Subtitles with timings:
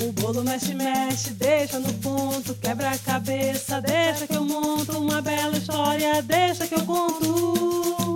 [0.00, 5.20] O bolo mexe, mexe, deixa no ponto, quebra a cabeça, deixa que eu monto uma
[5.20, 8.14] bela história, deixa que eu conto.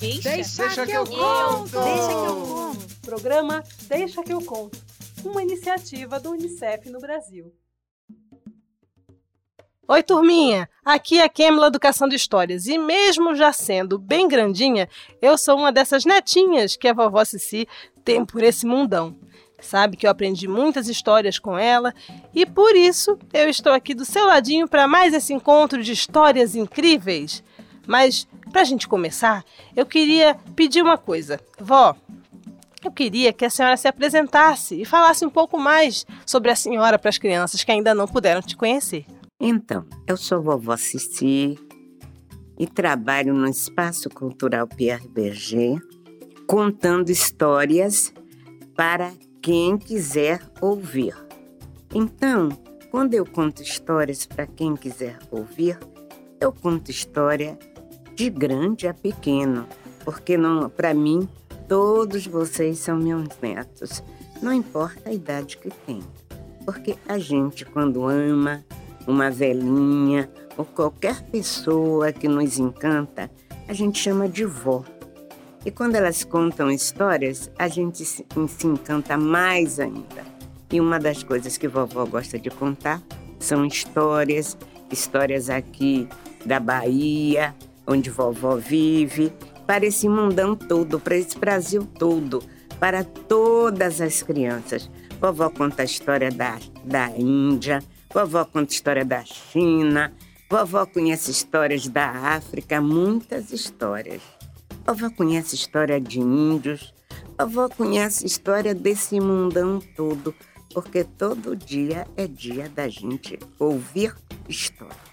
[0.00, 1.70] Deixa, Deixa, deixa que, que eu eu conto.
[1.70, 3.00] Deixa que eu conto.
[3.02, 4.78] Programa Deixa que eu conto,
[5.24, 7.52] uma iniciativa do UNICEF no Brasil.
[9.86, 10.66] Oi, turminha!
[10.82, 14.88] Aqui é a Kemla Educação de Histórias e, mesmo já sendo bem grandinha,
[15.20, 17.68] eu sou uma dessas netinhas que a vovó Cici
[18.02, 19.14] tem por esse mundão.
[19.64, 21.94] Sabe que eu aprendi muitas histórias com ela
[22.34, 26.54] e por isso eu estou aqui do seu ladinho para mais esse encontro de histórias
[26.54, 27.42] incríveis.
[27.86, 29.44] Mas, para a gente começar,
[29.74, 31.40] eu queria pedir uma coisa.
[31.58, 31.96] Vó,
[32.84, 36.98] eu queria que a senhora se apresentasse e falasse um pouco mais sobre a senhora
[36.98, 39.06] para as crianças que ainda não puderam te conhecer.
[39.40, 41.58] Então, eu sou vovó Cici
[42.58, 45.80] e trabalho no Espaço Cultural Pierre Berger,
[46.46, 48.12] contando histórias
[48.76, 49.12] para
[49.44, 51.14] quem quiser ouvir.
[51.94, 52.48] Então,
[52.90, 55.78] quando eu conto histórias para quem quiser ouvir,
[56.40, 57.58] eu conto história
[58.14, 59.66] de grande a pequeno,
[60.02, 61.28] porque não, para mim
[61.68, 64.02] todos vocês são meus netos,
[64.40, 66.00] não importa a idade que tem,
[66.64, 68.64] porque a gente quando ama
[69.06, 73.30] uma velhinha ou qualquer pessoa que nos encanta,
[73.68, 74.82] a gente chama de vó.
[75.64, 80.24] E quando elas contam histórias, a gente se, se encanta mais ainda.
[80.70, 83.02] E uma das coisas que vovó gosta de contar
[83.38, 84.56] são histórias,
[84.90, 86.08] histórias aqui
[86.44, 87.54] da Bahia,
[87.86, 89.32] onde vovó vive,
[89.66, 92.42] para esse mundão todo, para esse Brasil todo,
[92.78, 94.90] para todas as crianças.
[95.20, 97.82] Vovó conta a história da, da Índia,
[98.14, 100.12] Vovó conta história da China,
[100.48, 104.22] vovó conhece histórias da África, muitas histórias.
[104.86, 106.92] Vovó conhece história de índios,
[107.38, 110.34] vovó conhece história desse mundão todo,
[110.74, 114.14] porque todo dia é dia da gente ouvir
[114.46, 115.03] histórias.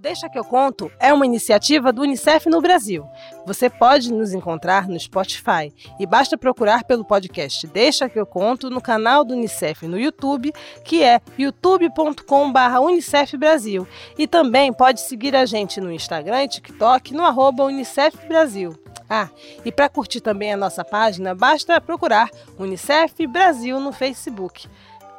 [0.00, 3.06] Deixa que eu conto é uma iniciativa do UNICEF no Brasil.
[3.44, 8.70] Você pode nos encontrar no Spotify e basta procurar pelo podcast Deixa que eu conto
[8.70, 10.54] no canal do UNICEF no YouTube,
[10.86, 13.86] que é youtube.com/unicef Brasil.
[14.16, 18.74] E também pode seguir a gente no Instagram e TikTok no arroba Unicef Brasil.
[19.06, 19.28] Ah,
[19.66, 24.66] e para curtir também a nossa página, basta procurar Unicef Brasil no Facebook.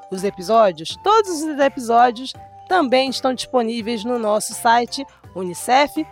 [0.09, 2.34] Os episódios, todos os episódios
[2.71, 5.05] também estão disponíveis no nosso site
[5.35, 6.05] unicef.org.br.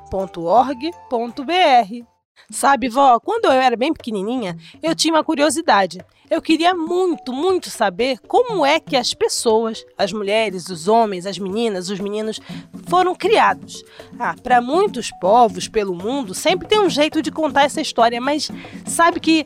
[2.51, 6.01] Sabe, vó, quando eu era bem pequenininha, eu tinha uma curiosidade.
[6.29, 11.39] Eu queria muito, muito saber como é que as pessoas, as mulheres, os homens, as
[11.39, 12.41] meninas, os meninos,
[12.89, 13.81] foram criados.
[14.19, 18.51] Ah, para muitos povos pelo mundo, sempre tem um jeito de contar essa história, mas
[18.85, 19.45] sabe que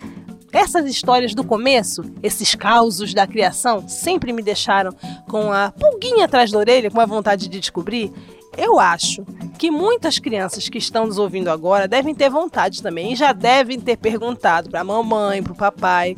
[0.53, 4.96] essas histórias do começo, esses causos da criação, sempre me deixaram
[5.28, 8.14] com a pulguinha atrás da orelha, com a vontade de descobrir.
[8.56, 9.25] Eu acho
[9.58, 13.80] que muitas crianças que estão nos ouvindo agora devem ter vontade também e já devem
[13.80, 16.16] ter perguntado para a mamãe, para o papai,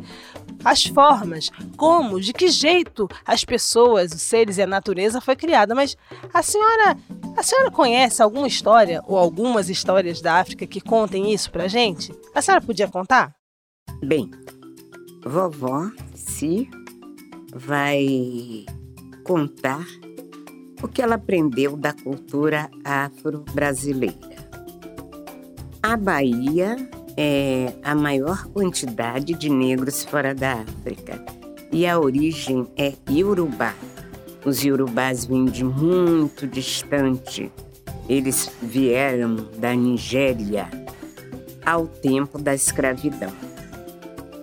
[0.65, 5.73] as formas, como, de que jeito as pessoas, os seres e a natureza foi criada.
[5.73, 5.95] Mas
[6.33, 6.97] a senhora,
[7.37, 12.13] a senhora conhece alguma história ou algumas histórias da África que contem isso pra gente?
[12.33, 13.33] A senhora podia contar?
[14.03, 14.29] Bem,
[15.25, 16.69] vovó se
[17.53, 18.65] vai
[19.23, 19.85] contar
[20.83, 24.35] o que ela aprendeu da cultura afro-brasileira.
[25.81, 26.75] A Bahia
[27.17, 31.23] é a maior quantidade de negros fora da África
[31.71, 33.73] e a origem é iorubá.
[34.45, 37.51] Os iorubás vêm de muito distante.
[38.07, 40.69] Eles vieram da Nigéria
[41.65, 43.44] ao tempo da escravidão.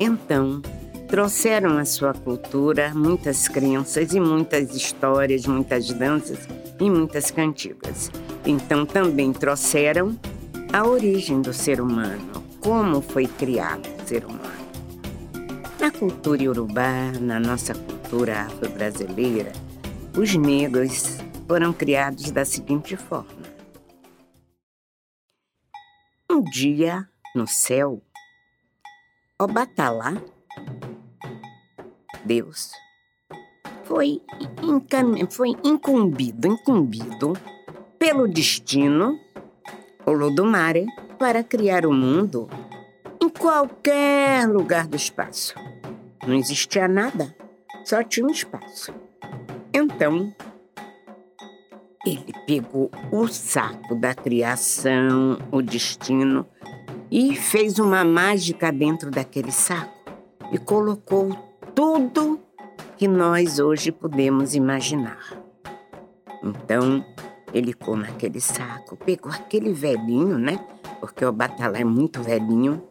[0.04, 0.60] Então,
[1.06, 6.40] trouxeram à sua cultura muitas crenças e muitas histórias, muitas danças
[6.80, 8.10] e muitas cantigas.
[8.44, 10.18] Então, também trouxeram
[10.72, 14.42] a origem do ser humano, como foi criado o ser humano.
[15.78, 19.52] Na cultura iorubá, na nossa cultura afro-brasileira,
[20.18, 23.42] os negros foram criados da seguinte forma.
[26.28, 28.02] Um dia, no céu,
[29.42, 30.14] Obatalá,
[32.24, 32.70] Deus,
[33.82, 34.22] foi,
[34.62, 35.14] encam...
[35.28, 37.32] foi incumbido, incumbido
[37.98, 39.18] pelo destino,
[40.06, 40.86] Olodumare,
[41.18, 42.48] para criar o mundo
[43.20, 45.56] em qualquer lugar do espaço.
[46.24, 47.34] Não existia nada,
[47.84, 48.94] só tinha um espaço.
[49.74, 50.32] Então,
[52.06, 56.46] ele pegou o saco da criação, o destino,
[57.12, 60.10] e fez uma mágica dentro daquele saco
[60.50, 61.36] e colocou
[61.74, 62.40] tudo
[62.96, 65.36] que nós hoje podemos imaginar.
[66.42, 67.04] Então,
[67.52, 70.58] ele com naquele saco, pegou aquele velhinho, né?
[71.00, 72.82] Porque o Batalá é muito velhinho,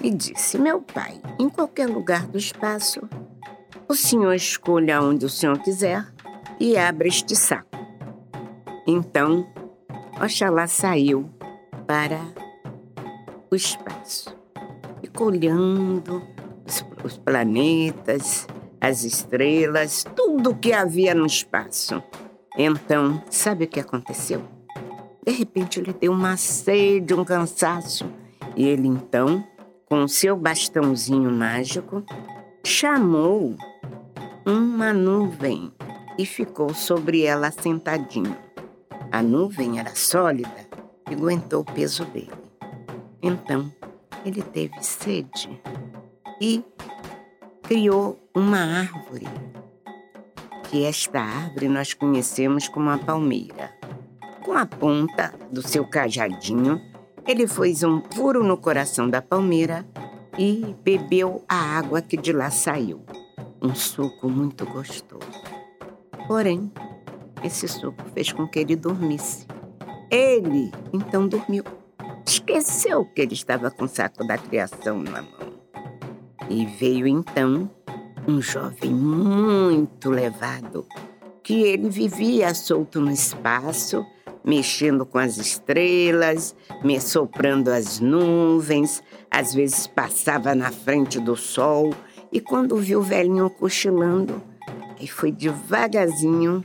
[0.00, 3.08] e disse: Meu pai, em qualquer lugar do espaço,
[3.88, 6.04] o senhor escolha onde o senhor quiser
[6.58, 7.78] e abra este saco.
[8.86, 9.46] Então,
[10.20, 11.30] Oxalá saiu
[11.86, 12.47] para
[13.50, 14.36] o espaço.
[15.00, 16.22] Ficou olhando
[17.04, 18.46] os, planetas,
[18.80, 22.02] as estrelas, tudo que havia no espaço.
[22.56, 24.42] Então, sabe o que aconteceu?
[25.24, 28.10] De repente ele deu uma sede, um cansaço.
[28.56, 29.44] E ele então,
[29.86, 32.02] com o seu bastãozinho mágico,
[32.64, 33.54] chamou
[34.44, 35.72] uma nuvem
[36.18, 38.36] e ficou sobre ela sentadinho.
[39.12, 40.66] A nuvem era sólida
[41.08, 42.47] e aguentou o peso dele.
[43.22, 43.72] Então,
[44.24, 45.60] ele teve sede
[46.40, 46.62] e
[47.62, 49.26] criou uma árvore,
[50.64, 53.72] que esta árvore nós conhecemos como a palmeira.
[54.44, 56.80] Com a ponta do seu cajadinho,
[57.26, 59.84] ele fez um furo no coração da palmeira
[60.38, 63.04] e bebeu a água que de lá saiu.
[63.60, 65.26] Um suco muito gostoso.
[66.26, 66.72] Porém,
[67.42, 69.46] esse suco fez com que ele dormisse.
[70.10, 71.64] Ele então dormiu
[72.26, 75.58] esqueceu que ele estava com o saco da criação na mão.
[76.48, 77.70] E veio então
[78.26, 80.86] um jovem muito levado,
[81.42, 84.04] que ele vivia solto no espaço,
[84.44, 86.54] mexendo com as estrelas,
[86.84, 91.94] me soprando as nuvens, às vezes passava na frente do sol,
[92.30, 94.42] e quando viu o velhinho cochilando,
[94.98, 96.64] aí foi devagarzinho,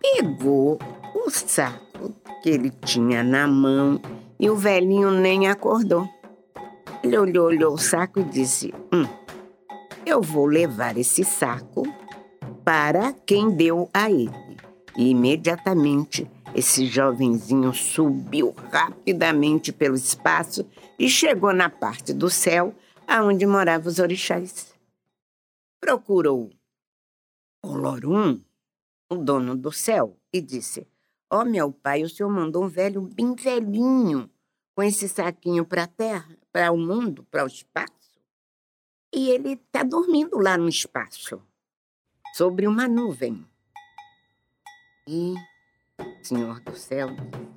[0.00, 0.78] pegou
[1.14, 4.00] o saco que ele tinha na mão
[4.40, 6.08] e o velhinho nem acordou.
[7.04, 9.06] Ele olhou, olhou o saco e disse: Hum,
[10.06, 11.82] eu vou levar esse saco
[12.64, 14.56] para quem deu a ele.
[14.96, 20.66] E imediatamente esse jovenzinho subiu rapidamente pelo espaço
[20.98, 22.74] e chegou na parte do céu
[23.06, 24.74] aonde moravam os orixás.
[25.80, 26.50] Procurou
[27.62, 28.40] Olorum,
[29.10, 30.86] o dono do céu, e disse:
[31.32, 34.28] Ó, oh, meu pai, o senhor mandou um velho bem velhinho
[34.74, 38.18] com esse saquinho para a terra, para o mundo, para o espaço.
[39.14, 41.40] E ele está dormindo lá no espaço,
[42.34, 43.46] sobre uma nuvem.
[45.06, 45.34] E,
[46.22, 47.08] Senhor do céu,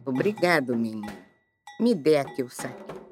[0.06, 1.14] obrigado, menino.
[1.80, 3.04] Me dê aqui o saquinho.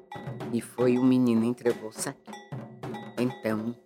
[0.52, 2.36] E foi o menino entregou o saquinho.
[3.18, 3.76] Então,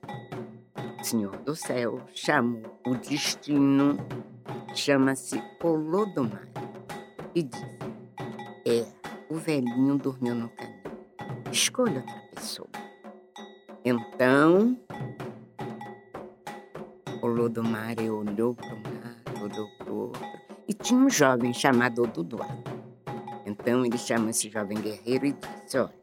[1.02, 3.96] Senhor do céu chamou o destino,
[4.74, 6.48] chama-se Olodomar
[7.34, 7.64] e disse:
[8.66, 8.84] É,
[9.28, 10.76] o velhinho dormiu no caminho.
[11.50, 12.68] Escolha outra pessoa.
[13.84, 14.76] Então,
[17.22, 20.22] o Lodomare olhou para um lado, olhou para o outro,
[20.68, 22.46] e tinha um jovem chamado Oduduá.
[23.44, 25.94] Então ele chama esse jovem guerreiro e disse: Olha,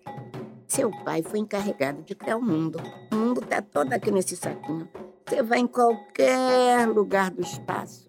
[0.67, 2.79] seu pai foi encarregado de criar o mundo.
[3.11, 4.87] O mundo está todo aqui nesse saquinho.
[5.25, 8.05] Você vai em qualquer lugar do espaço.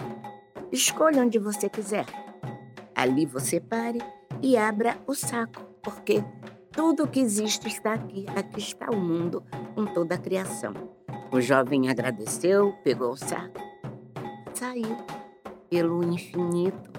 [0.74, 2.04] Escolha onde você quiser.
[2.96, 4.00] Ali você pare
[4.42, 6.20] e abra o saco, porque
[6.72, 8.26] tudo que existe está aqui.
[8.34, 9.44] Aqui está o mundo
[9.76, 10.74] com toda a criação.
[11.30, 13.60] O jovem agradeceu, pegou o saco,
[14.52, 14.96] saiu
[15.70, 16.90] pelo infinito,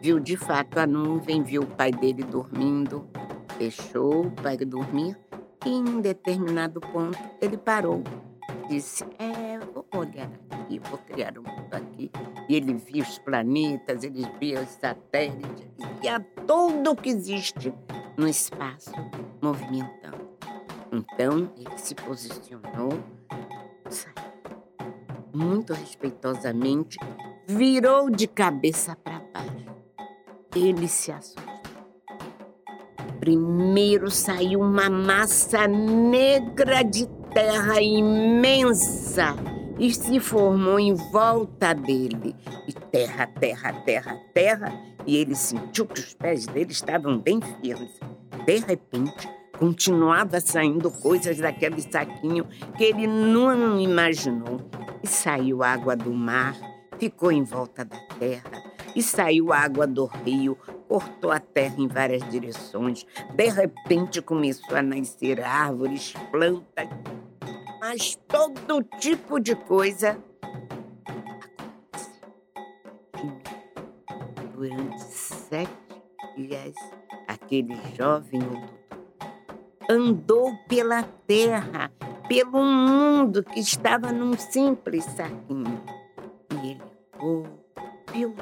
[0.00, 3.06] viu de fato a nuvem, viu o pai dele dormindo,
[3.58, 5.18] deixou o pai dormir
[5.66, 8.02] e em determinado ponto ele parou.
[8.70, 10.30] Disse: É, vou olhar
[10.68, 12.10] aqui, vou criar um mundo aqui.
[12.48, 17.72] E ele via os planetas, ele via os satélites, ele via tudo que existe
[18.16, 18.92] no espaço
[19.40, 20.28] movimentando.
[20.92, 23.02] Então ele se posicionou,
[25.32, 26.98] muito respeitosamente,
[27.46, 29.68] virou de cabeça para baixo.
[30.54, 31.48] Ele se assustou.
[33.20, 39.34] Primeiro saiu uma massa negra de terra imensa
[39.78, 42.34] e se formou em volta dele.
[42.66, 44.72] E terra, terra, terra, terra,
[45.06, 47.98] e ele sentiu que os pés dele estavam bem firmes.
[48.44, 54.60] De repente, continuava saindo coisas daquele saquinho que ele não imaginou.
[55.02, 56.56] E saiu água do mar,
[56.98, 58.50] ficou em volta da terra,
[58.96, 60.58] e saiu água do rio,
[60.88, 63.06] cortou a terra em várias direções.
[63.34, 66.88] De repente começou a nascer árvores, plantas,
[67.80, 70.18] mas todo tipo de coisa
[74.58, 75.68] acontece
[76.38, 76.78] durante
[77.26, 78.40] aquele jovem
[79.88, 81.90] andou pela terra,
[82.28, 85.82] pelo mundo que estava num simples saquinho.
[86.62, 86.82] E ele
[87.18, 88.34] ouviu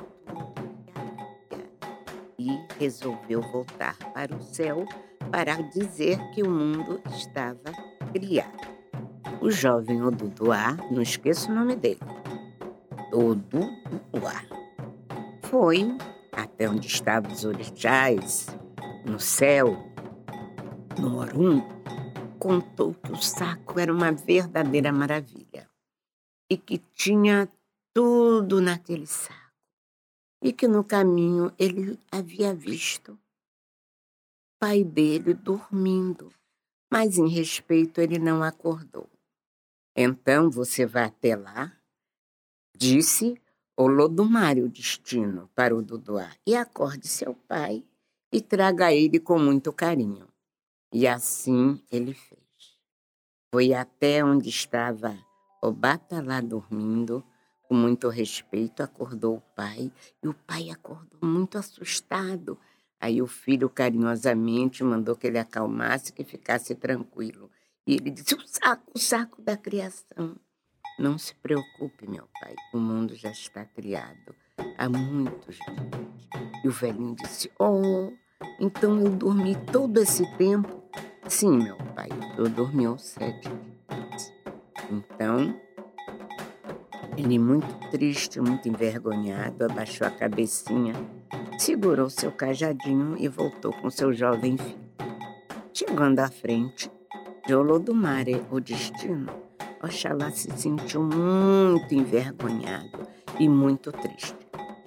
[2.39, 4.85] e resolveu voltar para o céu
[5.31, 7.73] para dizer que o mundo estava
[8.13, 8.76] criado.
[9.47, 12.01] O jovem Oduduá, não esqueço o nome dele,
[13.13, 14.43] Oduduá,
[15.45, 15.87] foi
[16.33, 18.49] até onde estavam os orixás,
[19.05, 19.69] no céu,
[20.99, 21.63] no Orum,
[22.41, 25.71] contou que o saco era uma verdadeira maravilha
[26.51, 27.49] e que tinha
[27.95, 29.55] tudo naquele saco
[30.43, 33.19] e que no caminho ele havia visto o
[34.59, 36.33] pai dele dormindo,
[36.91, 39.09] mas em respeito ele não acordou.
[39.99, 41.73] Então você vai até lá,
[42.77, 43.41] disse
[43.75, 43.89] o
[44.69, 47.83] destino para o Duduá, e acorde seu pai
[48.31, 50.29] e traga ele com muito carinho.
[50.93, 52.41] E assim ele fez.
[53.51, 55.17] Foi até onde estava
[55.63, 57.25] o Bata lá dormindo,
[57.63, 59.91] com muito respeito, acordou o pai,
[60.23, 62.59] e o pai acordou muito assustado.
[63.01, 67.51] Aí o filho carinhosamente mandou que ele acalmasse, que ficasse tranquilo.
[67.87, 70.37] E ele disse: O saco, o saco da criação.
[70.99, 74.35] Não se preocupe, meu pai, o mundo já está criado
[74.79, 76.65] há muitos dias.
[76.65, 78.13] E o velhinho disse: Oh,
[78.59, 80.83] então eu dormi todo esse tempo?
[81.29, 84.33] Sim, meu pai, eu dormi aos sete dias.
[84.91, 85.61] Então,
[87.17, 90.95] ele, muito triste, muito envergonhado, abaixou a cabecinha,
[91.59, 94.87] segurou seu cajadinho e voltou com seu jovem filho.
[95.73, 96.91] Chegando à frente,
[97.47, 99.31] de Olodumare, o destino,
[99.81, 103.07] Oxalá se sentiu muito envergonhado
[103.39, 104.37] e muito triste.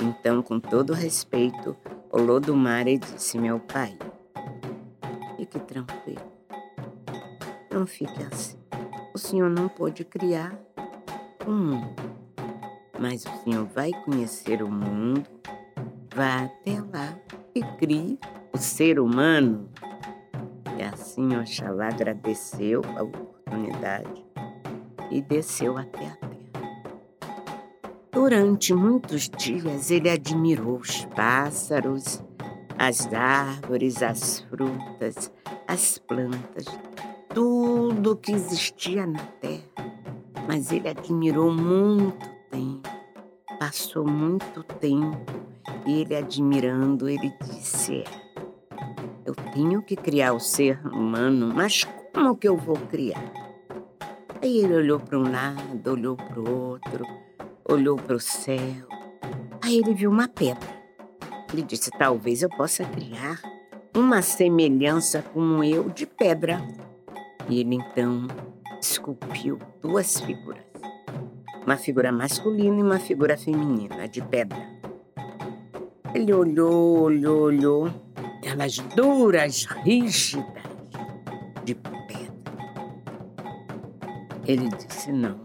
[0.02, 1.76] Então, com todo respeito,
[2.12, 3.98] Olodumare disse: Meu pai,
[5.38, 6.22] fique tranquilo.
[7.72, 8.58] Não fique assim.
[9.14, 10.54] O senhor não pôde criar
[11.48, 11.96] o mundo,
[13.00, 15.24] mas o senhor vai conhecer o mundo,
[16.14, 17.18] vá até lá
[17.56, 18.20] e crie
[18.52, 19.70] o ser humano
[21.10, 24.24] assim Oxalá agradeceu a oportunidade
[25.10, 26.30] e desceu até a terra.
[28.12, 32.24] Durante muitos dias ele admirou os pássaros,
[32.78, 35.32] as árvores, as frutas,
[35.68, 36.66] as plantas,
[37.34, 39.64] tudo que existia na terra.
[40.48, 42.90] Mas ele admirou muito tempo,
[43.60, 45.18] passou muito tempo
[45.88, 48.19] ele admirando, ele disse: é,
[49.30, 53.32] eu tenho que criar o ser humano, mas como que eu vou criar?
[54.42, 57.06] Aí ele olhou para um lado, olhou para o outro,
[57.64, 58.88] olhou para o céu.
[59.62, 60.68] Aí ele viu uma pedra.
[61.54, 63.40] Ele disse: Talvez eu possa criar
[63.96, 66.60] uma semelhança com eu de pedra.
[67.48, 68.28] E ele então
[68.82, 70.66] esculpiu duas figuras:
[71.64, 74.58] uma figura masculina e uma figura feminina, de pedra.
[76.16, 78.09] Ele olhou, olhou, olhou
[78.50, 80.64] aquelas duras, rígidas
[81.64, 82.34] de pedra.
[84.46, 85.38] Ele disse: Não,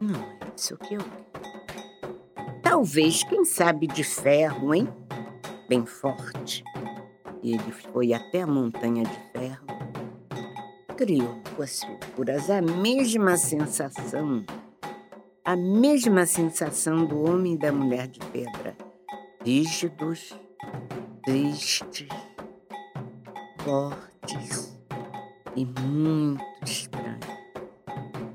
[0.00, 1.24] não é isso que eu quero.
[2.62, 4.88] Talvez, quem sabe, de ferro, hein?
[5.68, 6.64] Bem forte.
[7.40, 9.66] E ele foi até a montanha de ferro,
[10.96, 14.44] criou com as figuras a mesma sensação,
[15.44, 18.74] a mesma sensação do homem e da mulher de pedra,
[19.44, 20.34] rígidos,
[21.24, 22.06] tristes,
[23.62, 24.78] fortes
[25.56, 27.24] e muito estranhos.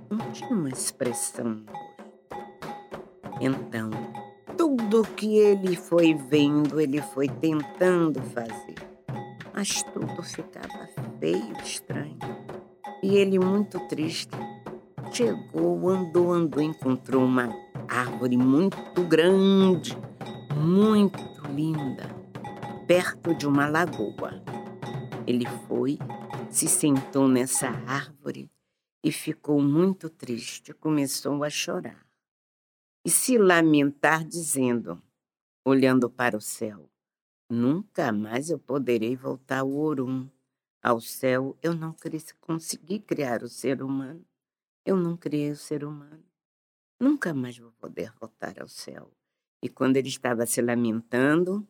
[0.09, 1.63] Não tinha uma expressão.
[3.39, 3.91] Então,
[4.57, 8.75] tudo que ele foi vendo, ele foi tentando fazer.
[9.53, 12.17] Mas tudo ficava feio, estranho.
[13.03, 14.35] E ele, muito triste,
[15.11, 17.49] chegou, andou, andou, encontrou uma
[17.87, 19.95] árvore muito grande,
[20.55, 21.19] muito
[21.53, 22.18] linda
[22.89, 24.41] perto de uma lagoa.
[25.27, 25.99] Ele foi,
[26.49, 28.49] se sentou nessa árvore
[29.03, 30.73] e ficou muito triste.
[30.73, 32.03] Começou a chorar
[33.05, 34.99] e se lamentar, dizendo,
[35.63, 36.89] olhando para o céu:
[37.47, 40.27] Nunca mais eu poderei voltar ao Orum.
[40.81, 41.95] Ao céu, eu não
[42.41, 44.25] consegui criar o ser humano.
[44.83, 46.23] Eu não criei o ser humano.
[46.99, 49.11] Nunca mais vou poder voltar ao céu.
[49.61, 51.67] E quando ele estava se lamentando,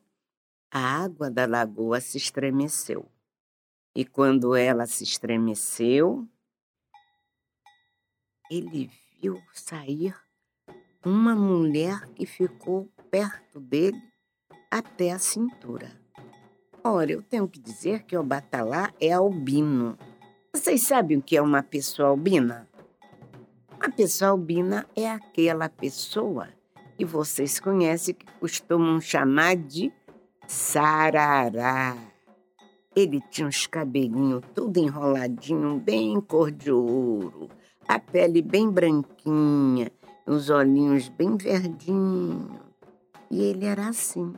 [0.72, 3.10] a água da lagoa se estremeceu.
[3.96, 6.28] E quando ela se estremeceu,
[8.50, 8.90] ele
[9.22, 10.16] viu sair
[11.04, 14.02] uma mulher que ficou perto dele
[14.70, 15.92] até a cintura.
[16.84, 19.98] Ora, eu tenho que dizer que o Batalá é albino.
[20.54, 22.68] Vocês sabem o que é uma pessoa albina?
[23.72, 26.50] Uma pessoa albina é aquela pessoa
[26.98, 29.92] que vocês conhecem que costumam chamar de
[30.50, 31.96] sarará.
[32.96, 37.48] Ele tinha uns cabelinhos tudo enroladinho, bem cor de ouro,
[37.88, 39.92] a pele bem branquinha,
[40.26, 42.60] os olhinhos bem verdinhos.
[43.30, 44.34] E ele era assim.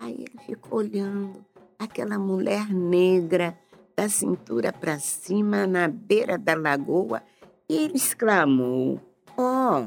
[0.00, 1.44] Aí ele ficou olhando
[1.78, 3.56] aquela mulher negra
[3.96, 7.22] da cintura para cima na beira da lagoa
[7.68, 9.00] e ele exclamou:
[9.38, 9.86] Oh,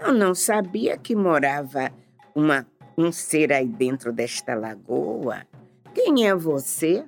[0.00, 1.92] eu não sabia que morava
[2.34, 5.46] uma, um ser aí dentro desta lagoa.
[5.94, 7.04] Quem é você?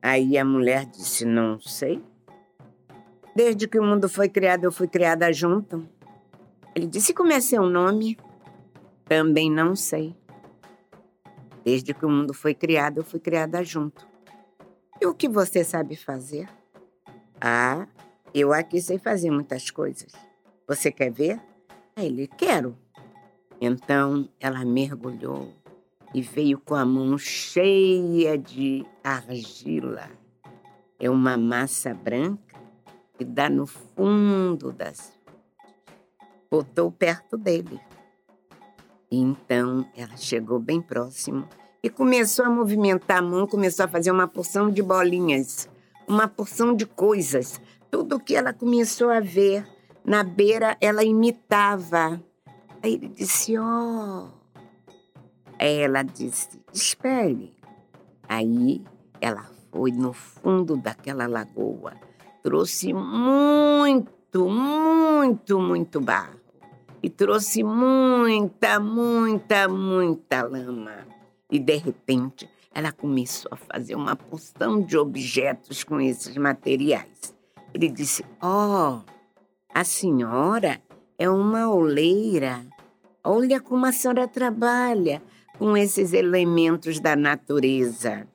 [0.00, 2.02] Aí a mulher disse: Não sei.
[3.34, 5.88] Desde que o mundo foi criado, eu fui criada junto.
[6.74, 8.18] Ele disse: Como é seu nome?
[9.04, 10.16] Também não sei.
[11.64, 14.06] Desde que o mundo foi criado, eu fui criada junto.
[15.00, 16.48] E o que você sabe fazer?
[17.40, 17.86] Ah,
[18.34, 20.12] eu aqui sei fazer muitas coisas.
[20.66, 21.40] Você quer ver?
[21.94, 22.76] Aí ele, quero.
[23.64, 25.54] Então ela mergulhou
[26.12, 30.10] e veio com a mão cheia de argila.
[30.98, 32.60] É uma massa branca
[33.16, 35.12] que dá no fundo das.
[36.50, 37.80] Botou perto dele.
[39.08, 41.48] Então ela chegou bem próximo
[41.80, 45.68] e começou a movimentar a mão, começou a fazer uma porção de bolinhas,
[46.08, 47.60] uma porção de coisas
[47.92, 49.68] tudo que ela começou a ver
[50.02, 52.18] na beira, ela imitava.
[52.82, 53.64] Aí ele disse: Ó.
[53.64, 54.28] Oh.
[55.58, 57.56] Aí ela disse: Espere.
[58.28, 58.82] Aí
[59.20, 61.94] ela foi no fundo daquela lagoa,
[62.42, 66.40] trouxe muito, muito, muito barro.
[67.02, 71.06] E trouxe muita, muita, muita lama.
[71.50, 77.34] E de repente ela começou a fazer uma porção de objetos com esses materiais.
[77.72, 79.00] Ele disse: Oh,
[79.74, 80.80] a senhora
[81.22, 82.66] é uma oleira.
[83.22, 85.22] Olha como a senhora trabalha
[85.56, 88.26] com esses elementos da natureza.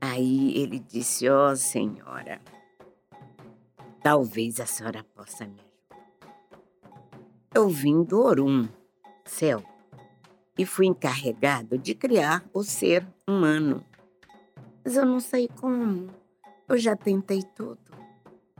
[0.00, 2.40] Aí ele disse: Ó oh, senhora,
[4.04, 6.38] talvez a senhora possa me ajudar.
[7.52, 8.68] Eu vim do Orum,
[9.24, 9.60] céu,
[10.56, 13.84] e fui encarregado de criar o ser humano.
[14.84, 16.08] Mas eu não sei como.
[16.68, 17.80] Eu já tentei tudo.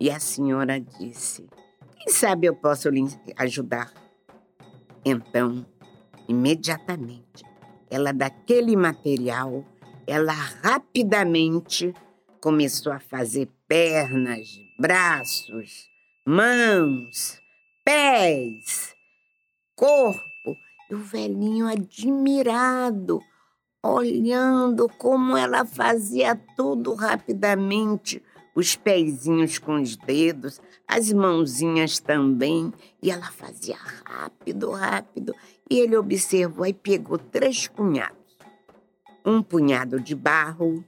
[0.00, 1.48] E a senhora disse:
[2.02, 3.92] Quem sabe eu posso lhe ajudar?
[5.04, 5.64] Então,
[6.28, 7.44] imediatamente,
[7.88, 9.64] ela daquele material,
[10.04, 11.94] ela rapidamente
[12.40, 15.88] começou a fazer pernas, braços,
[16.26, 17.40] mãos,
[17.84, 18.96] pés,
[19.76, 20.56] corpo.
[20.90, 23.20] E o velhinho admirado,
[23.80, 28.20] olhando como ela fazia tudo rapidamente
[28.54, 35.34] os pezinhos com os dedos, as mãozinhas também, e ela fazia rápido, rápido.
[35.70, 38.36] E ele observou e pegou três punhados:
[39.24, 40.84] um punhado de barro,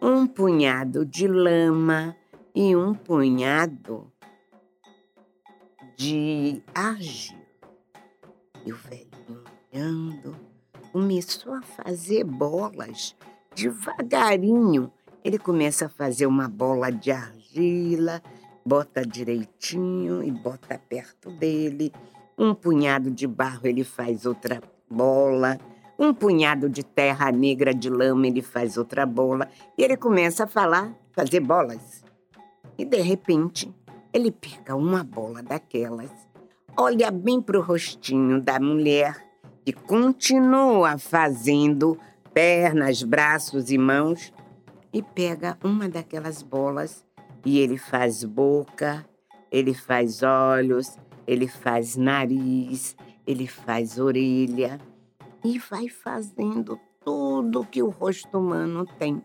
[0.00, 2.16] um punhado de lama
[2.54, 4.12] e um punhado
[5.96, 7.40] de argila.
[8.64, 10.36] E o velhinho olhando
[10.92, 13.16] começou a fazer bolas
[13.54, 14.92] devagarinho
[15.24, 18.20] ele começa a fazer uma bola de argila,
[18.64, 21.92] bota direitinho e bota perto dele.
[22.36, 25.58] Um punhado de barro ele faz outra bola.
[25.98, 29.48] Um punhado de terra negra de lama ele faz outra bola.
[29.78, 32.02] E ele começa a falar, fazer bolas.
[32.76, 33.72] E de repente,
[34.12, 36.10] ele pega uma bola daquelas,
[36.76, 39.24] olha bem para o rostinho da mulher
[39.64, 41.96] e continua fazendo
[42.34, 44.32] pernas, braços e mãos
[44.92, 47.04] e pega uma daquelas bolas
[47.44, 49.06] e ele faz boca,
[49.50, 54.78] ele faz olhos, ele faz nariz, ele faz orelha
[55.44, 59.22] e vai fazendo tudo que o rosto humano tem.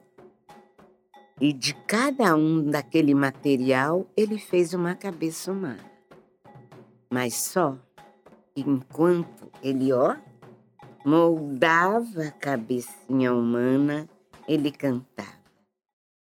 [1.40, 5.86] E de cada um daquele material ele fez uma cabeça humana.
[7.12, 7.78] Mas só
[8.56, 10.16] enquanto ele, ó,
[11.06, 14.10] moldava a cabecinha humana,
[14.48, 15.37] ele cantava.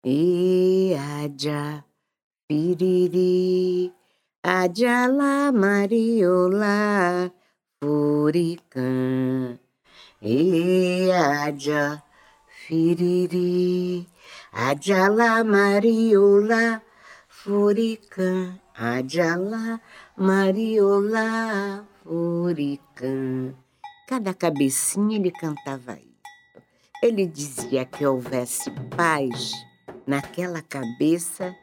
[0.05, 1.85] E aja
[2.45, 3.89] piriri,
[4.43, 7.31] la mariola
[7.79, 9.57] furican.
[10.21, 12.03] E aja
[12.67, 14.05] piriri,
[14.51, 16.81] la mariola
[17.29, 18.59] furican.
[18.75, 19.79] la
[20.17, 23.55] mariola furican.
[24.09, 26.61] Cada cabecinha ele cantava isso.
[27.01, 29.53] Ele dizia que houvesse paz
[30.05, 31.55] naquela cabeça,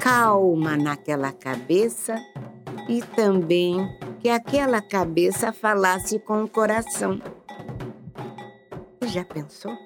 [0.00, 2.16] calma naquela cabeça
[2.88, 3.78] e também
[4.20, 7.20] que aquela cabeça falasse com o coração.
[9.06, 9.76] Já pensou?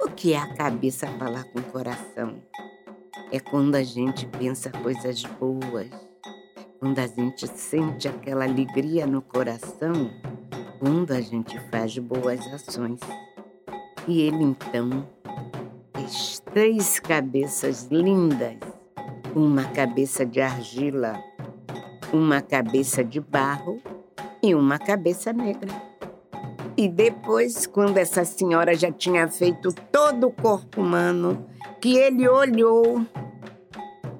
[0.00, 2.42] O que é a cabeça falar com o coração?
[3.30, 5.90] É quando a gente pensa coisas boas,
[6.78, 10.10] quando a gente sente aquela alegria no coração,
[10.78, 13.00] quando a gente faz boas ações.
[14.06, 15.06] E ele então
[16.52, 18.56] três cabeças lindas:
[19.34, 21.22] uma cabeça de argila,
[22.12, 23.80] uma cabeça de barro
[24.42, 25.70] e uma cabeça negra.
[26.76, 31.44] E depois, quando essa senhora já tinha feito todo o corpo humano,
[31.80, 33.04] que ele olhou,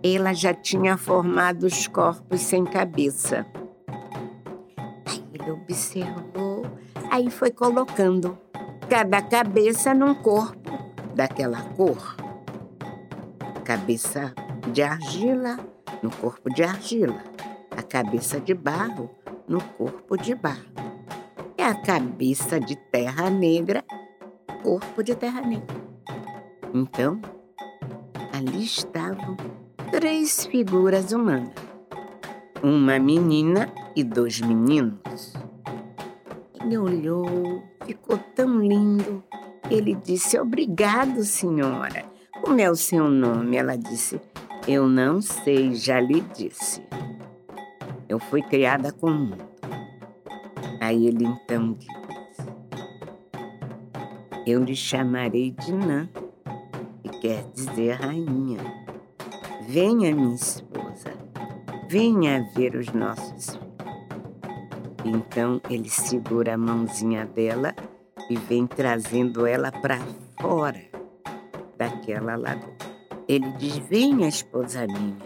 [0.02, 3.46] ela já tinha formado os corpos sem cabeça.
[5.06, 6.66] Aí ele observou,
[7.10, 8.36] aí foi colocando
[8.88, 10.57] cada cabeça num corpo
[11.18, 12.14] daquela cor.
[13.64, 14.32] Cabeça
[14.72, 15.58] de argila
[16.00, 17.20] no corpo de argila,
[17.76, 19.10] a cabeça de barro
[19.48, 20.70] no corpo de barro.
[21.58, 23.84] E a cabeça de terra negra,
[24.62, 25.76] corpo de terra negra.
[26.72, 27.20] Então,
[28.32, 29.36] ali estavam
[29.90, 31.52] três figuras humanas:
[32.62, 35.32] uma menina e dois meninos.
[36.60, 39.24] Ele olhou, ficou tão lindo.
[39.70, 42.04] Ele disse: Obrigado, senhora.
[42.42, 43.56] Como é o seu nome?
[43.56, 44.20] Ela disse:
[44.66, 46.82] Eu não sei, já lhe disse.
[48.08, 49.48] Eu fui criada com muito.
[50.80, 52.48] Aí ele então disse:
[54.46, 56.08] Eu lhe chamarei de Nã
[57.20, 58.58] quer dizer rainha.
[59.66, 61.12] Venha, minha esposa,
[61.88, 63.68] venha ver os nossos filhos.
[65.04, 67.74] Então ele segura a mãozinha dela
[68.30, 69.98] e vem trazendo ela para
[70.40, 70.82] fora
[71.76, 72.76] daquela lagoa.
[73.26, 75.16] Ele diz: Venha, esposa minha,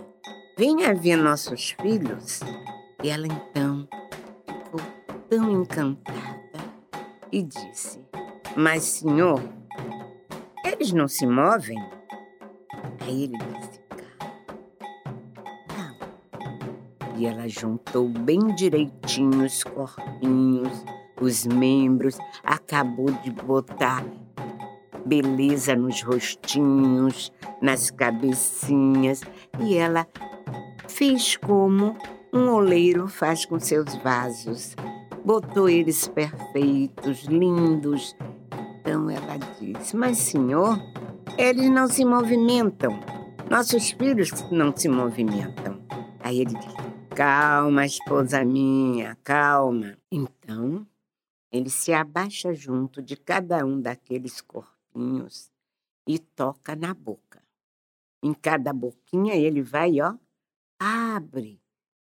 [0.57, 2.41] venha ver nossos filhos.
[3.03, 3.89] E ela então
[4.47, 4.81] ficou
[5.29, 6.43] tão encantada
[7.31, 8.01] e disse:
[8.57, 9.41] Mas, senhor,
[10.65, 11.79] eles não se movem?
[13.01, 13.81] Aí ele disse:
[15.69, 17.17] Calma.
[17.17, 20.85] E ela juntou bem direitinho os corpinhos,
[21.23, 24.05] os membros, acabou de botar
[25.05, 29.23] beleza nos rostinhos, nas cabecinhas,
[29.61, 30.07] e ela
[30.89, 31.97] fez como
[32.33, 34.75] um oleiro faz com seus vasos.
[35.25, 38.17] Botou eles perfeitos, lindos,
[38.81, 40.79] então ela disse: Mas, senhor,
[41.39, 42.99] eles não se movimentam.
[43.49, 45.81] Nossos filhos não se movimentam.
[46.21, 46.77] Aí ele disse:
[47.15, 49.95] Calma, esposa minha, calma.
[50.11, 50.87] Então,
[51.53, 55.53] ele se abaixa junto de cada um daqueles corpinhos
[56.07, 57.43] e toca na boca.
[58.23, 60.17] Em cada boquinha ele vai, ó,
[60.79, 61.61] abre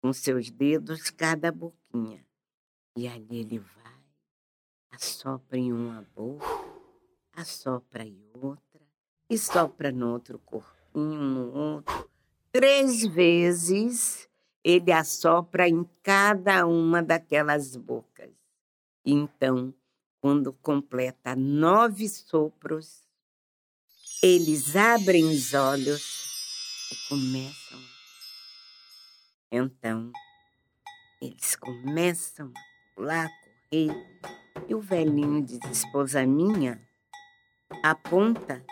[0.01, 2.23] com seus dedos cada boquinha.
[2.95, 3.79] E ali ele vai
[5.01, 6.45] assopra em uma boca,
[7.33, 8.81] assopra em outra,
[9.29, 12.09] e sopra no outro corpinho, no outro.
[12.51, 14.27] Três vezes
[14.61, 18.29] ele assopra em cada uma daquelas bocas.
[19.11, 19.73] Então,
[20.21, 23.01] quando completa nove sopros,
[24.21, 27.79] eles abrem os olhos e começam.
[29.51, 30.11] Então,
[31.19, 32.53] eles começam
[32.99, 33.27] a
[33.71, 33.91] correr,
[34.67, 36.79] e o velhinho diz: esposa minha,
[37.81, 38.63] aponta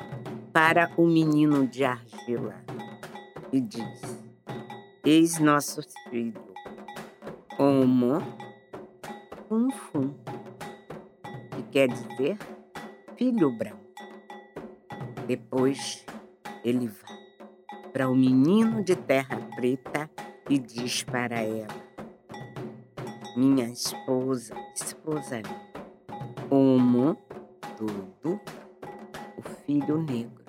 [0.53, 2.63] para o menino de argila
[3.51, 4.01] e diz:
[5.03, 6.45] Eis nosso filho,
[7.57, 8.46] Homo
[9.47, 10.13] Funfum,
[11.51, 12.37] que quer dizer
[13.15, 13.79] filho branco.
[15.25, 16.05] Depois
[16.65, 17.17] ele vai
[17.93, 20.09] para o menino de terra preta
[20.49, 21.67] e diz para ela:
[23.37, 25.41] Minha esposa, esposa
[26.49, 27.17] Homo,
[27.77, 28.39] tudo,
[29.37, 30.43] o filho negro.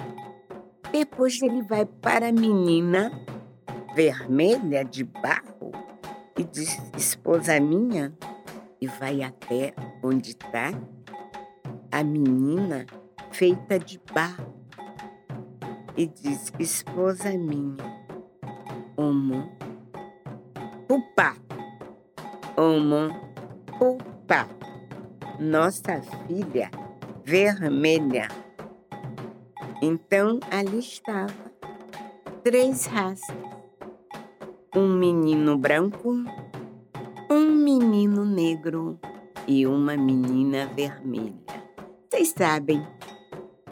[0.90, 3.12] Depois ele vai para a menina
[3.94, 5.72] vermelha de barro
[6.36, 8.12] e diz: esposa minha,
[8.80, 10.70] e vai até onde está
[11.90, 12.86] a menina
[13.30, 14.54] feita de barro
[15.96, 17.84] e diz: esposa minha,
[18.96, 19.50] homo,
[20.86, 21.36] pupá,
[22.56, 23.10] homo,
[23.78, 24.48] pupá
[25.38, 26.70] nossa filha
[27.24, 28.28] vermelha.
[29.80, 31.32] Então ali estava
[32.42, 33.36] três raças:
[34.74, 36.14] um menino branco,
[37.68, 38.98] menino negro
[39.46, 41.34] e uma menina vermelha.
[42.08, 42.82] Vocês sabem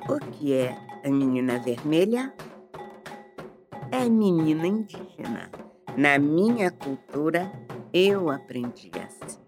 [0.06, 2.35] o que é a menina vermelha?
[3.90, 5.50] É a menina indígena.
[5.96, 7.50] Na minha cultura,
[7.90, 9.40] eu aprendi assim.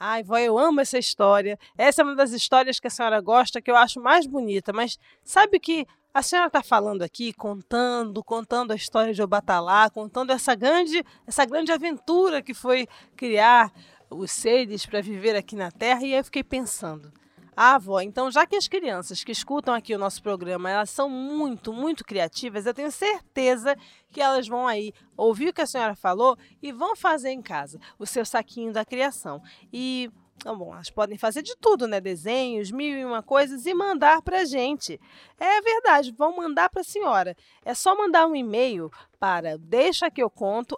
[0.00, 1.58] Ai, vó, eu amo essa história.
[1.76, 4.72] Essa é uma das histórias que a senhora gosta, que eu acho mais bonita.
[4.72, 10.30] Mas sabe que a senhora está falando aqui, contando, contando a história de Obatalá, contando
[10.30, 13.72] essa grande, essa grande aventura que foi criar
[14.08, 16.02] os seres para viver aqui na Terra.
[16.02, 17.12] E aí eu fiquei pensando,
[17.56, 21.10] ah, avó, então já que as crianças que escutam aqui o nosso programa, elas são
[21.10, 23.76] muito, muito criativas, eu tenho certeza
[24.12, 27.80] que elas vão aí ouvir o que a senhora falou e vão fazer em casa
[27.98, 29.42] o seu saquinho da criação.
[29.72, 32.00] E então, bom, elas podem fazer de tudo, né?
[32.00, 35.00] Desenhos, mil e uma coisas e mandar para a gente.
[35.38, 37.34] É verdade, vão mandar para a senhora.
[37.64, 40.76] É só mandar um e-mail para deixa que eu conto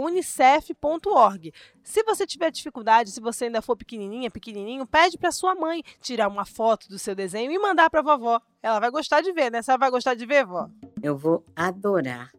[0.00, 1.52] unicef.org.
[1.82, 6.28] Se você tiver dificuldade, se você ainda for pequenininha, pequenininho, pede para sua mãe tirar
[6.28, 8.40] uma foto do seu desenho e mandar para vovó.
[8.62, 9.62] Ela vai gostar de ver, né?
[9.62, 10.68] Você vai gostar de ver, vó?
[11.02, 12.30] Eu vou adorar.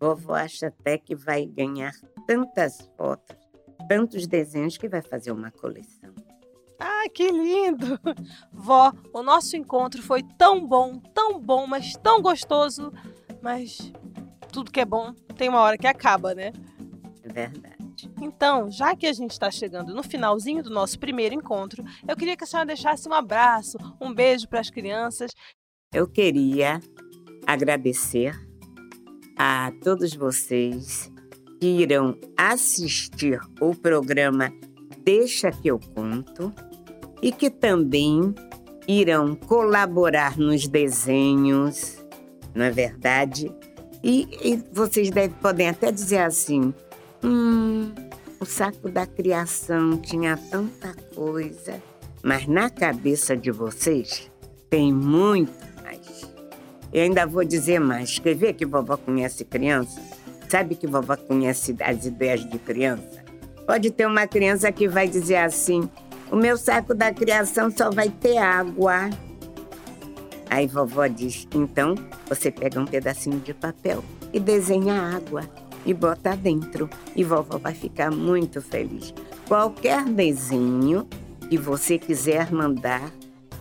[0.00, 1.92] Vovó acha até que vai ganhar
[2.26, 3.36] tantas fotos,
[3.88, 6.14] tantos desenhos que vai fazer uma coleção.
[6.78, 7.98] Ah, que lindo!
[8.52, 12.92] Vó, o nosso encontro foi tão bom, tão bom, mas tão gostoso.
[13.42, 13.92] Mas
[14.52, 16.52] tudo que é bom tem uma hora que acaba, né?
[17.24, 17.78] É verdade.
[18.20, 22.36] Então, já que a gente está chegando no finalzinho do nosso primeiro encontro, eu queria
[22.36, 25.32] que a senhora deixasse um abraço, um beijo para as crianças.
[25.92, 26.80] Eu queria
[27.46, 28.34] agradecer
[29.36, 31.10] a todos vocês
[31.60, 34.52] irão assistir o programa
[35.04, 36.52] Deixa que eu conto
[37.22, 38.34] e que também
[38.86, 42.04] irão colaborar nos desenhos,
[42.54, 43.50] não é verdade?
[44.02, 46.74] E, e vocês devem, podem até dizer assim:
[47.24, 47.90] hum,
[48.38, 51.82] o saco da criação tinha tanta coisa,
[52.22, 54.30] mas na cabeça de vocês
[54.68, 56.30] tem muito mais.
[56.92, 60.00] Eu ainda vou dizer mais: quer ver que vovó conhece criança?
[60.48, 63.22] Sabe que vovó conhece as ideias de criança?
[63.66, 65.88] Pode ter uma criança que vai dizer assim:
[66.30, 69.10] o meu saco da criação só vai ter água.
[70.48, 71.94] Aí vovó diz: então
[72.26, 75.42] você pega um pedacinho de papel e desenha água
[75.84, 76.88] e bota dentro.
[77.14, 79.12] E vovó vai ficar muito feliz.
[79.46, 81.06] Qualquer desenho
[81.50, 83.10] que você quiser mandar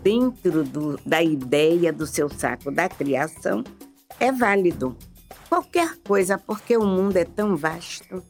[0.02, 3.62] dentro do, da ideia do seu saco da criação
[4.20, 4.96] é válido.
[5.50, 8.24] Qualquer coisa, porque o mundo é tão vasto.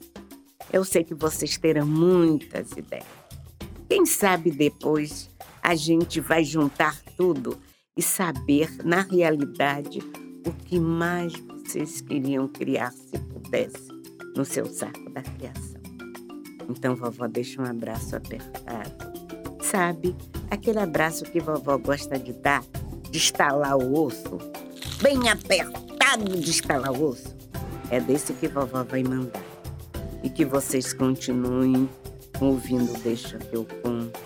[0.72, 3.06] Eu sei que vocês terão muitas ideias.
[3.90, 5.30] Quem sabe depois
[5.62, 7.58] a gente vai juntar tudo
[7.96, 10.00] e saber, na realidade,
[10.46, 13.88] o que mais vocês queriam criar se pudesse
[14.36, 15.82] no seu saco da criação.
[16.70, 19.08] Então, vovó, deixa um abraço apertado.
[19.62, 20.16] Sabe,
[20.52, 22.64] aquele abraço que vovó gosta de dar,
[23.10, 24.38] de estalar o osso,
[25.02, 25.30] bem
[26.08, 27.36] apertado de estalar o osso.
[27.89, 29.43] É desse que vovó vai mandar.
[30.24, 31.89] E que vocês continuem
[32.39, 34.20] ouvindo Deixa que eu conto,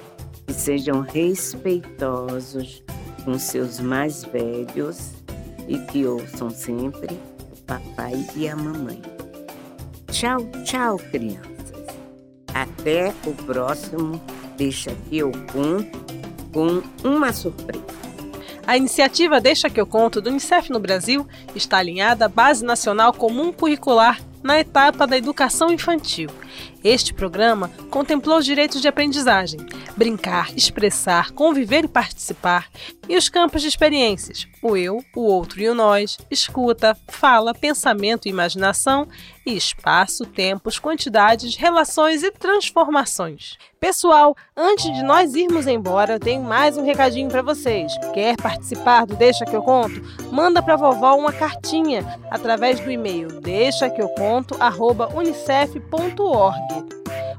[0.46, 2.84] que sejam respeitosos
[3.24, 5.12] com seus mais velhos
[5.68, 7.16] e que ouçam sempre
[7.52, 9.02] o papai e a mamãe.
[10.12, 11.52] Tchau, tchau, crianças.
[12.54, 14.22] Até o próximo
[14.58, 16.00] Deixa que eu conto
[16.52, 17.91] com uma surpresa.
[18.72, 23.12] A iniciativa Deixa que eu conto do Unicef no Brasil está alinhada à Base Nacional
[23.12, 26.30] Comum Curricular na etapa da educação infantil.
[26.84, 29.60] Este programa contemplou os direitos de aprendizagem,
[29.96, 32.70] brincar, expressar, conviver e participar,
[33.08, 38.26] e os campos de experiências, o eu, o outro e o nós, escuta, fala, pensamento
[38.26, 39.08] e imaginação,
[39.46, 43.58] e espaço, tempos, quantidades, relações e transformações.
[43.80, 47.92] Pessoal, antes de nós irmos embora, tenho mais um recadinho para vocês.
[48.14, 50.00] Quer participar do Deixa que eu conto?
[50.32, 55.82] Manda para vovó uma cartinha através do e-mail deixa que eu conto@unicef.org.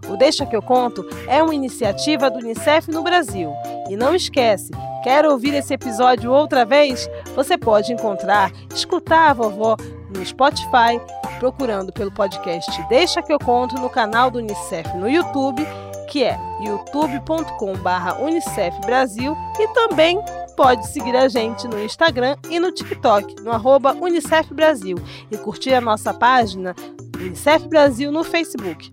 [0.09, 3.53] O Deixa que eu conto é uma iniciativa do Unicef no Brasil.
[3.89, 4.71] E não esquece,
[5.03, 7.09] quer ouvir esse episódio outra vez?
[7.35, 9.77] Você pode encontrar, escutar a vovó
[10.15, 11.01] no Spotify,
[11.39, 15.67] procurando pelo podcast Deixa que eu conto no canal do Unicef no YouTube
[16.13, 20.21] que é youtube.com/barra Unicef Brasil e também
[20.55, 24.99] pode seguir a gente no Instagram e no TikTok, no arroba Unicef Brasil,
[25.31, 26.77] e curtir a nossa página
[27.23, 28.91] Unicef Brasil no Facebook.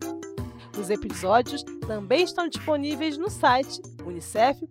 [0.79, 4.69] Os episódios também estão disponíveis no site unicef.org.br.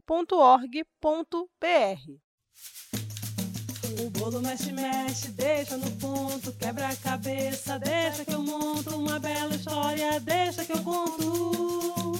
[4.01, 9.19] O bolo mexe, mexe, deixa no ponto, quebra a cabeça, deixa que eu monto uma
[9.19, 12.13] bela história, deixa que eu conto.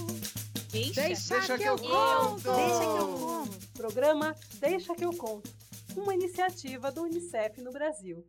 [0.73, 2.53] Deixa, Deixa, Deixa que, que eu eu conto.
[2.53, 3.69] Deixa que eu conto.
[3.75, 5.49] Programa Deixa que eu conto.
[5.97, 8.27] Uma iniciativa do UNICEF no Brasil.